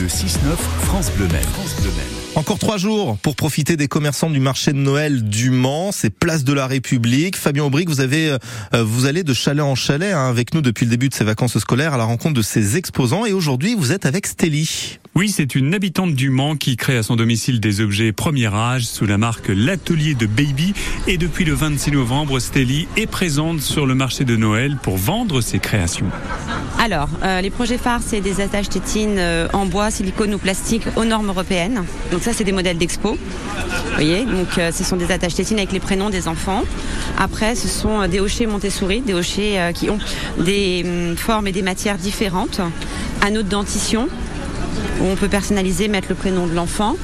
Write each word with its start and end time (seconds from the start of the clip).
Le 0.00 0.06
6-9, 0.06 0.56
France 0.82 1.10
Bleu. 1.16 1.26
Encore 2.36 2.58
trois 2.58 2.76
jours 2.76 3.18
pour 3.18 3.34
profiter 3.34 3.76
des 3.76 3.88
commerçants 3.88 4.30
du 4.30 4.38
marché 4.38 4.72
de 4.72 4.76
Noël 4.76 5.24
du 5.24 5.50
Mans, 5.50 5.90
c'est 5.90 6.10
place 6.10 6.44
de 6.44 6.52
la 6.52 6.68
République. 6.68 7.36
Fabien 7.36 7.64
Aubric, 7.64 7.88
vous 7.88 8.00
avez, 8.00 8.30
euh, 8.30 8.84
vous 8.84 9.06
allez 9.06 9.24
de 9.24 9.34
chalet 9.34 9.64
en 9.64 9.74
chalet 9.74 10.12
hein, 10.12 10.28
avec 10.28 10.54
nous 10.54 10.60
depuis 10.60 10.84
le 10.84 10.90
début 10.90 11.08
de 11.08 11.14
ces 11.14 11.24
vacances 11.24 11.58
scolaires 11.58 11.94
à 11.94 11.96
la 11.96 12.04
rencontre 12.04 12.34
de 12.34 12.42
ces 12.42 12.76
exposants 12.76 13.26
et 13.26 13.32
aujourd'hui 13.32 13.74
vous 13.74 13.90
êtes 13.90 14.06
avec 14.06 14.28
Stélie. 14.28 14.98
Oui, 15.18 15.30
c'est 15.30 15.56
une 15.56 15.74
habitante 15.74 16.14
du 16.14 16.30
Mans 16.30 16.54
qui 16.54 16.76
crée 16.76 16.96
à 16.96 17.02
son 17.02 17.16
domicile 17.16 17.58
des 17.58 17.80
objets 17.80 18.12
premier 18.12 18.54
âge 18.54 18.86
sous 18.86 19.04
la 19.04 19.18
marque 19.18 19.48
L'Atelier 19.48 20.14
de 20.14 20.26
Baby. 20.26 20.74
Et 21.08 21.18
depuis 21.18 21.44
le 21.44 21.54
26 21.54 21.90
novembre, 21.90 22.38
Stélie 22.38 22.86
est 22.96 23.08
présente 23.08 23.60
sur 23.60 23.84
le 23.84 23.96
marché 23.96 24.24
de 24.24 24.36
Noël 24.36 24.76
pour 24.80 24.96
vendre 24.96 25.40
ses 25.40 25.58
créations. 25.58 26.06
Alors, 26.78 27.08
euh, 27.24 27.40
les 27.40 27.50
projets 27.50 27.78
phares, 27.78 28.00
c'est 28.00 28.20
des 28.20 28.40
attaches 28.40 28.68
tétines 28.68 29.18
euh, 29.18 29.48
en 29.52 29.66
bois, 29.66 29.90
silicone 29.90 30.34
ou 30.34 30.38
plastique 30.38 30.84
aux 30.94 31.04
normes 31.04 31.30
européennes. 31.30 31.82
Donc 32.12 32.22
ça, 32.22 32.32
c'est 32.32 32.44
des 32.44 32.52
modèles 32.52 32.78
d'expo. 32.78 33.14
Vous 33.14 33.94
voyez, 33.94 34.24
euh, 34.58 34.70
ce 34.70 34.84
sont 34.84 34.94
des 34.94 35.10
attaches 35.10 35.34
tétines 35.34 35.58
avec 35.58 35.72
les 35.72 35.80
prénoms 35.80 36.10
des 36.10 36.28
enfants. 36.28 36.62
Après, 37.18 37.56
ce 37.56 37.66
sont 37.66 38.06
des 38.06 38.20
hochets 38.20 38.46
Montessori, 38.46 39.00
des 39.00 39.14
hochets 39.14 39.72
qui 39.74 39.90
ont 39.90 39.98
des 40.38 40.84
hum, 40.86 41.16
formes 41.16 41.48
et 41.48 41.52
des 41.52 41.62
matières 41.62 41.98
différentes. 41.98 42.60
Anneaux 43.20 43.42
de 43.42 43.48
dentition, 43.48 44.08
où 45.00 45.06
on 45.06 45.16
peut 45.16 45.28
personnaliser, 45.28 45.88
mettre 45.88 46.08
le 46.08 46.14
prénom 46.14 46.46
de 46.46 46.54
l'enfant. 46.54 46.96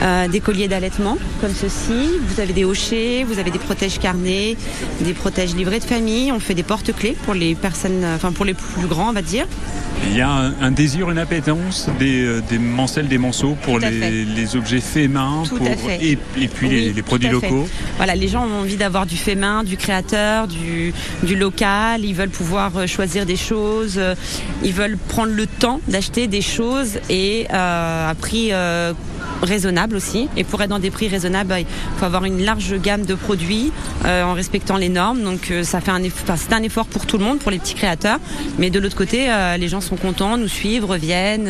Euh, 0.00 0.28
des 0.28 0.40
colliers 0.40 0.68
d'allaitement 0.68 1.16
comme 1.40 1.54
ceci. 1.54 2.18
Vous 2.28 2.40
avez 2.40 2.52
des 2.52 2.64
hochets, 2.64 3.24
vous 3.26 3.38
avez 3.38 3.50
des 3.50 3.58
protèges 3.58 3.98
carnets, 3.98 4.56
des 5.00 5.14
protèges 5.14 5.54
livrés 5.54 5.78
de 5.78 5.84
famille. 5.84 6.30
On 6.32 6.40
fait 6.40 6.54
des 6.54 6.62
porte-clés 6.62 7.16
pour 7.24 7.34
les 7.34 7.54
personnes, 7.54 8.04
enfin 8.14 8.32
pour 8.32 8.44
les 8.44 8.54
plus 8.54 8.86
grands, 8.86 9.10
on 9.10 9.12
va 9.12 9.22
dire. 9.22 9.46
Il 10.10 10.16
y 10.16 10.20
a 10.20 10.28
un, 10.28 10.70
désir, 10.70 11.10
une 11.10 11.18
appétence 11.18 11.88
des, 11.98 12.22
euh, 12.22 12.42
des 12.50 12.58
mancelles, 12.58 13.08
des 13.08 13.16
manceaux 13.16 13.56
pour 13.62 13.78
les, 13.78 14.56
objets 14.56 14.80
faits 14.80 15.10
main 15.10 15.44
pour, 15.48 15.66
Et, 16.00 16.16
puis 16.46 16.92
les, 16.92 17.02
produits 17.02 17.30
locaux. 17.30 17.66
Voilà, 17.96 18.14
les 18.14 18.28
gens 18.28 18.46
ont 18.46 18.60
envie 18.60 18.76
d'avoir 18.76 19.06
du 19.06 19.16
fait 19.16 19.36
main, 19.36 19.64
du 19.64 19.76
créateur, 19.76 20.48
du, 20.48 20.92
du 21.22 21.36
local. 21.36 22.04
Ils 22.04 22.14
veulent 22.14 22.28
pouvoir 22.28 22.76
euh, 22.76 22.86
choisir 22.86 23.24
des 23.24 23.36
choses. 23.36 23.98
Ils 24.62 24.72
veulent 24.72 24.98
prendre 25.08 25.32
le 25.32 25.46
temps 25.46 25.80
d'acheter 25.88 26.26
des 26.26 26.42
choses 26.42 26.98
et 27.08 27.46
à 27.50 28.14
prix 28.20 28.50
raisonnable 29.42 29.96
aussi. 29.96 30.28
Et 30.36 30.44
pour 30.44 30.60
être 30.62 30.70
dans 30.70 30.78
des 30.78 30.90
prix 30.90 31.08
raisonnables, 31.08 31.48
bah, 31.48 31.60
il 31.60 31.66
faut 31.96 32.04
avoir 32.04 32.24
une 32.24 32.42
large 32.44 32.74
gamme 32.80 33.04
de 33.04 33.14
produits 33.14 33.72
euh, 34.04 34.22
en 34.22 34.34
respectant 34.34 34.76
les 34.76 34.88
normes. 34.88 35.22
Donc 35.22 35.50
euh, 35.50 35.62
ça 35.62 35.80
fait 35.80 35.90
un 35.90 36.02
effort, 36.02 36.36
c'est 36.36 36.52
un 36.52 36.62
effort 36.62 36.86
pour 36.86 37.06
tout 37.06 37.18
le 37.18 37.24
monde, 37.24 37.38
pour 37.38 37.50
les 37.50 37.58
petits 37.58 37.74
créateurs. 37.74 38.18
Mais 38.58 38.70
de 38.70 38.78
l'autre 38.78 38.96
côté, 38.96 39.26
euh, 39.28 39.56
les 39.56 39.68
gens 39.68 39.80
sont 39.80 39.96
contents, 39.96 40.36
nous 40.36 40.48
suivent, 40.48 40.84
reviennent. 40.84 41.48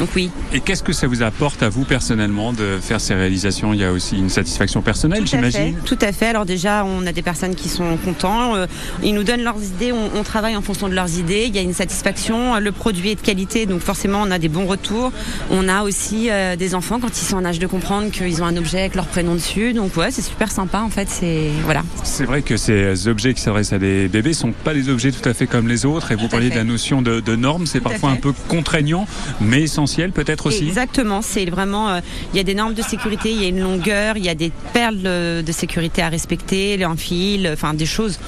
donc 0.00 0.08
oui. 0.14 0.30
Et 0.52 0.60
qu'est-ce 0.60 0.82
que 0.82 0.92
ça 0.92 1.06
vous 1.06 1.22
apporte 1.22 1.62
à 1.62 1.68
vous 1.68 1.84
personnellement 1.84 2.52
de 2.52 2.78
faire 2.80 3.00
ces 3.00 3.14
réalisations? 3.14 3.72
Il 3.72 3.80
y 3.80 3.84
a 3.84 3.92
aussi 3.92 4.16
une 4.16 4.30
satisfaction 4.30 4.82
personnelle, 4.82 5.26
j'imagine. 5.26 5.76
Tout 5.84 5.98
à 6.00 6.12
fait. 6.12 6.26
Alors 6.26 6.46
déjà, 6.46 6.84
on 6.84 7.06
a 7.06 7.12
des 7.12 7.22
personnes 7.22 7.54
qui 7.54 7.68
sont 7.68 7.96
contents. 8.04 8.54
ils 9.02 9.14
nous 9.14 9.24
donnent 9.24 9.42
leurs 9.42 9.62
idées. 9.62 9.92
On, 9.92 10.10
on, 10.18 10.22
travaille 10.22 10.56
en 10.56 10.62
fonction 10.62 10.88
de 10.88 10.94
leurs 10.94 11.18
idées. 11.18 11.44
Il 11.48 11.54
y 11.54 11.58
a 11.58 11.62
une 11.62 11.74
satisfaction. 11.74 12.58
Le 12.58 12.72
produit 12.72 13.10
est 13.10 13.14
de 13.14 13.20
qualité, 13.20 13.66
donc 13.66 13.80
forcément, 13.80 14.22
on 14.22 14.30
a 14.30 14.38
des 14.38 14.48
bons 14.48 14.66
retours. 14.66 15.12
On 15.50 15.68
a 15.68 15.82
aussi 15.82 16.28
des 16.58 16.74
enfants 16.74 16.85
quand 16.88 17.08
ils 17.08 17.24
sont 17.24 17.36
en 17.36 17.44
âge 17.44 17.58
de 17.58 17.66
comprendre 17.66 18.10
qu'ils 18.10 18.42
ont 18.42 18.46
un 18.46 18.56
objet 18.56 18.80
avec 18.80 18.94
leur 18.94 19.06
prénom 19.06 19.34
dessus. 19.34 19.72
Donc 19.72 19.96
ouais, 19.96 20.10
c'est 20.10 20.22
super 20.22 20.50
sympa 20.50 20.80
en 20.80 20.88
fait. 20.88 21.08
C'est 21.10 21.50
voilà. 21.64 21.82
C'est 22.04 22.24
vrai 22.24 22.42
que 22.42 22.56
ces 22.56 23.08
objets 23.08 23.34
qui 23.34 23.40
s'adressent 23.40 23.72
à 23.72 23.78
des 23.78 24.08
bébés 24.08 24.32
sont 24.32 24.52
pas 24.52 24.72
des 24.72 24.88
objets 24.88 25.10
tout 25.10 25.28
à 25.28 25.34
fait 25.34 25.46
comme 25.46 25.68
les 25.68 25.84
autres. 25.84 26.12
Et 26.12 26.14
vous 26.14 26.28
parliez 26.28 26.50
de 26.50 26.54
la 26.54 26.64
notion 26.64 27.02
de, 27.02 27.20
de 27.20 27.36
normes, 27.36 27.66
c'est 27.66 27.80
parfois 27.80 28.10
un 28.10 28.16
peu 28.16 28.32
contraignant, 28.48 29.06
mais 29.40 29.62
essentiel 29.62 30.12
peut-être 30.12 30.46
aussi. 30.46 30.66
Exactement. 30.66 31.22
C'est 31.22 31.46
vraiment, 31.46 31.90
euh, 31.90 32.00
il 32.32 32.36
y 32.36 32.40
a 32.40 32.44
des 32.44 32.54
normes 32.54 32.74
de 32.74 32.82
sécurité, 32.82 33.30
il 33.30 33.42
y 33.42 33.44
a 33.44 33.48
une 33.48 33.60
longueur, 33.60 34.16
il 34.16 34.24
y 34.24 34.28
a 34.28 34.34
des 34.34 34.52
perles 34.72 35.02
de 35.02 35.52
sécurité 35.52 36.02
à 36.02 36.08
respecter, 36.08 36.82
un 36.84 36.96
fil, 36.96 37.50
enfin 37.52 37.74
des 37.74 37.86
choses 37.86 38.18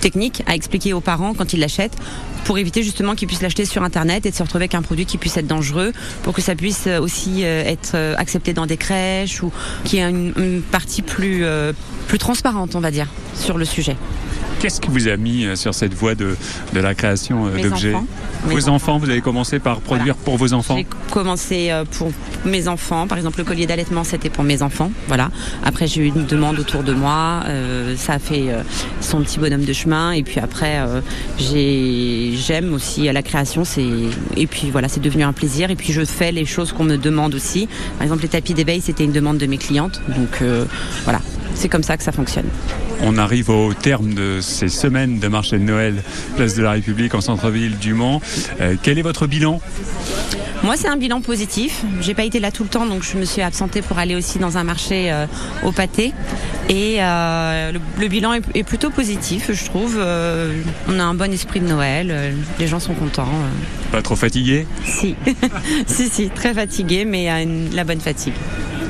techniques 0.00 0.42
à 0.46 0.54
expliquer 0.54 0.92
aux 0.92 1.00
parents 1.00 1.34
quand 1.34 1.52
ils 1.52 1.60
l'achètent 1.60 1.96
pour 2.44 2.58
éviter 2.58 2.82
justement 2.82 3.14
qu'ils 3.14 3.26
puissent 3.26 3.42
l'acheter 3.42 3.64
sur 3.64 3.82
internet 3.82 4.26
et 4.26 4.30
de 4.30 4.36
se 4.36 4.42
retrouver 4.42 4.64
avec 4.64 4.74
un 4.74 4.82
produit 4.82 5.06
qui 5.06 5.18
puisse 5.18 5.36
être 5.36 5.46
dangereux, 5.46 5.92
pour 6.22 6.34
que 6.34 6.42
ça 6.42 6.54
puisse 6.54 6.84
euh, 6.86 7.00
aussi 7.00 7.44
euh, 7.44 7.64
être 7.64 7.92
euh, 8.04 8.14
accepté 8.18 8.52
dans 8.52 8.66
des 8.66 8.76
crèches 8.76 9.42
ou 9.42 9.52
qu'il 9.84 9.98
y 9.98 10.02
ait 10.02 10.08
une, 10.08 10.62
partie 10.62 11.02
plus, 11.02 11.44
plus 12.08 12.18
transparente, 12.18 12.74
on 12.74 12.80
va 12.80 12.90
dire, 12.90 13.08
sur 13.34 13.58
le 13.58 13.64
sujet. 13.64 13.96
Qu'est-ce 14.64 14.80
qui 14.80 14.88
vous 14.88 15.08
a 15.08 15.18
mis 15.18 15.46
sur 15.58 15.74
cette 15.74 15.92
voie 15.92 16.14
de, 16.14 16.36
de 16.72 16.80
la 16.80 16.94
création 16.94 17.50
d'objets 17.50 17.92
Vos 18.44 18.70
enfants. 18.70 18.96
vous 18.96 19.10
avez 19.10 19.20
commencé 19.20 19.58
par 19.58 19.80
produire 19.82 20.16
pour 20.16 20.38
vos 20.38 20.54
enfants 20.54 20.78
J'ai 20.78 20.86
commencé 21.10 21.70
pour 21.98 22.10
mes 22.46 22.66
enfants. 22.66 23.06
Par 23.06 23.18
exemple, 23.18 23.40
le 23.40 23.44
collier 23.44 23.66
d'allaitement, 23.66 24.04
c'était 24.04 24.30
pour 24.30 24.42
mes 24.42 24.62
enfants. 24.62 24.90
Voilà. 25.06 25.30
Après, 25.66 25.86
j'ai 25.86 26.00
eu 26.00 26.06
une 26.06 26.24
demande 26.24 26.58
autour 26.58 26.82
de 26.82 26.94
moi. 26.94 27.42
ça 27.98 28.14
a 28.14 28.18
fait 28.18 28.54
son 29.02 29.20
petit 29.20 29.38
bonhomme 29.38 29.66
de 29.66 29.72
chemin. 29.74 30.12
Et 30.12 30.22
puis 30.22 30.40
après, 30.40 30.78
j'aime 31.38 32.72
aussi 32.72 33.02
la 33.12 33.22
création. 33.22 33.64
Et 34.34 34.46
puis 34.46 34.70
voilà, 34.70 34.88
c'est 34.88 35.00
devenu 35.00 35.24
un 35.24 35.34
plaisir. 35.34 35.70
Et 35.70 35.76
puis 35.76 35.92
je 35.92 36.06
fais 36.06 36.32
les 36.32 36.46
choses 36.46 36.72
qu'on 36.72 36.84
me 36.84 36.96
demande 36.96 37.34
aussi. 37.34 37.68
Par 37.98 38.04
exemple, 38.04 38.22
les 38.22 38.28
tapis 38.28 38.54
d'éveil, 38.54 38.80
c'était 38.80 39.04
une 39.04 39.12
demande 39.12 39.36
de 39.36 39.44
mes 39.44 39.58
clientes. 39.58 40.00
Donc 40.08 40.42
voilà, 41.04 41.20
c'est 41.54 41.68
comme 41.68 41.82
ça 41.82 41.96
que 41.96 42.02
ça 42.02 42.12
fonctionne. 42.12 42.46
On 43.02 43.18
arrive 43.18 43.50
au 43.50 43.74
terme 43.74 44.14
de 44.14 44.40
ces 44.40 44.68
semaines 44.68 45.18
de 45.18 45.28
marché 45.28 45.58
de 45.58 45.64
Noël, 45.64 46.02
place 46.36 46.54
de 46.54 46.62
la 46.62 46.72
République 46.72 47.14
en 47.14 47.20
centre-ville 47.20 47.78
du 47.78 47.94
Mans. 47.94 48.20
Euh, 48.60 48.76
quel 48.82 48.98
est 48.98 49.02
votre 49.02 49.26
bilan? 49.26 49.60
Moi, 50.62 50.76
c'est 50.78 50.88
un 50.88 50.96
bilan 50.96 51.20
positif. 51.20 51.84
J'ai 52.00 52.14
pas 52.14 52.24
été 52.24 52.40
là 52.40 52.50
tout 52.50 52.62
le 52.62 52.70
temps, 52.70 52.86
donc 52.86 53.02
je 53.02 53.18
me 53.18 53.26
suis 53.26 53.42
absentée 53.42 53.82
pour 53.82 53.98
aller 53.98 54.14
aussi 54.14 54.38
dans 54.38 54.56
un 54.56 54.64
marché 54.64 55.12
euh, 55.12 55.26
au 55.62 55.72
pâté. 55.72 56.14
Et 56.70 56.96
euh, 57.00 57.72
le, 58.00 58.08
bilan 58.08 58.32
est, 58.32 58.62
plutôt 58.62 58.88
positif, 58.88 59.50
je 59.52 59.64
trouve. 59.66 59.98
on 59.98 60.98
a 60.98 61.02
un 61.02 61.14
bon 61.14 61.30
esprit 61.30 61.60
de 61.60 61.68
Noël. 61.68 62.34
les 62.58 62.66
gens 62.66 62.80
sont 62.80 62.94
contents. 62.94 63.28
Pas 63.92 64.00
trop 64.00 64.16
fatigué? 64.16 64.66
Si, 64.86 65.14
si, 65.86 66.08
si, 66.08 66.30
très 66.30 66.54
fatigué, 66.54 67.04
mais 67.04 67.46
la 67.74 67.84
bonne 67.84 68.00
fatigue. 68.00 68.32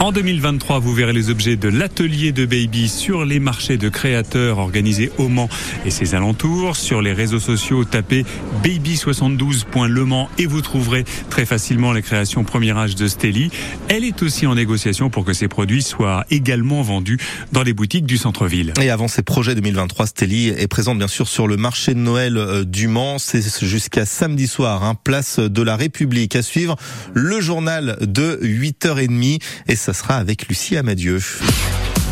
En 0.00 0.12
2023, 0.12 0.78
vous 0.78 0.94
verrez 0.94 1.12
les 1.12 1.28
objets 1.28 1.56
de 1.56 1.68
l'atelier 1.68 2.32
de 2.32 2.46
Baby 2.46 2.88
sur 2.88 3.26
les 3.26 3.38
marchés 3.38 3.76
de 3.76 3.90
créateurs 3.90 4.56
organisés 4.56 5.12
au 5.18 5.28
Mans 5.28 5.50
et 5.84 5.90
ses 5.90 6.14
alentours. 6.14 6.74
Sur 6.74 7.02
les 7.02 7.12
réseaux 7.12 7.38
sociaux, 7.38 7.84
tapez 7.84 8.24
baby72.le 8.64 10.04
Mans 10.06 10.30
et 10.38 10.46
vous 10.46 10.62
trouverez 10.62 11.04
très 11.28 11.44
facilement 11.44 11.92
les 11.92 12.00
créations 12.00 12.44
premier 12.44 12.74
âge 12.74 12.94
de 12.94 13.06
Stelly. 13.08 13.50
Elle 13.88 14.04
est 14.04 14.22
aussi 14.22 14.46
en 14.46 14.54
négociation 14.54 15.10
pour 15.10 15.26
que 15.26 15.34
ses 15.34 15.48
produits 15.48 15.82
soient 15.82 16.24
également 16.30 16.80
vendus 16.80 17.18
dans 17.52 17.62
les 17.62 17.74
boutiques 17.74 18.06
du 18.06 18.16
centre-ville. 18.16 18.72
Et 18.80 18.88
avant 18.88 19.06
ces 19.06 19.22
projets 19.22 19.54
2023, 19.54 20.06
Stelly 20.06 20.48
est 20.48 20.66
présente 20.66 20.96
bien 20.96 21.08
sûr 21.08 21.28
sur 21.28 21.46
le 21.46 21.58
marché 21.58 21.92
de 21.92 22.00
Noël 22.00 22.38
euh, 22.38 22.64
du 22.64 22.88
Mans. 22.88 23.18
C'est 23.18 23.42
jusqu'à 23.66 24.06
samedi 24.06 24.46
soir, 24.46 24.82
hein, 24.82 24.94
place 24.94 25.40
de 25.40 25.62
la 25.62 25.76
République. 25.76 26.36
À 26.36 26.42
suivre 26.42 26.76
le 27.12 27.42
journal 27.42 27.98
de 28.00 28.40
8h30 28.42 29.42
et 29.68 29.76
ça 29.92 29.94
sera 29.94 30.16
avec 30.18 30.46
Lucie 30.46 30.76
Amadieu. 30.76 31.18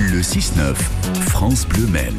Le 0.01 0.21
6-9, 0.21 0.75
France 1.29 1.65
Bleu 1.65 1.87
Maine. 1.87 2.19